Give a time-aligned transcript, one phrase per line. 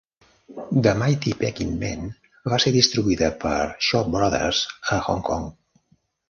[0.85, 2.07] "The Mighty Peking Man"
[2.53, 3.53] va ser distribuïda per
[3.89, 4.63] Shaw Brothers
[4.97, 5.47] a Hong Kong.